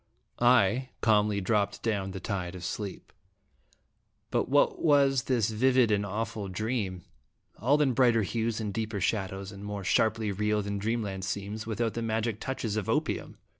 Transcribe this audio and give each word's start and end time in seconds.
I 0.39 0.89
calmly 1.01 1.41
dropped 1.41 1.83
down 1.83 2.09
the 2.09 2.19
tide 2.19 2.55
of 2.55 2.65
sleep 2.65 3.13
but 4.31 4.49
what 4.49 4.81
was 4.81 5.25
this 5.25 5.51
vivid 5.51 5.91
and 5.91 6.03
awful 6.03 6.47
dream 6.47 7.03
all 7.59 7.79
in 7.83 7.93
brighter 7.93 8.23
hues 8.23 8.59
and 8.59 8.73
deeper 8.73 8.99
shadows, 8.99 9.51
and 9.51 9.63
more 9.63 9.83
sharply 9.83 10.31
real 10.31 10.63
than 10.63 10.79
Dreamland 10.79 11.23
seems, 11.23 11.67
without 11.67 11.93
the 11.93 12.01
magic 12.01 12.39
touches 12.39 12.77
of 12.77 12.89
opium? 12.89 13.37